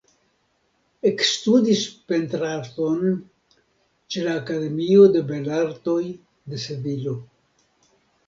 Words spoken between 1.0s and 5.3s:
Ekstudis pentrarton ĉe la Akademio de